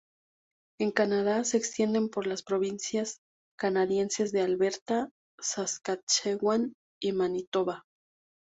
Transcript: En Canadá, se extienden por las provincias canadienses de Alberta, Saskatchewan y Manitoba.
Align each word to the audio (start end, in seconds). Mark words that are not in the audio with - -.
En 0.79 0.89
Canadá, 0.91 1.43
se 1.43 1.57
extienden 1.57 2.09
por 2.09 2.25
las 2.25 2.41
provincias 2.41 3.19
canadienses 3.55 4.31
de 4.31 4.41
Alberta, 4.41 5.11
Saskatchewan 5.39 6.73
y 6.99 7.11
Manitoba. 7.11 7.83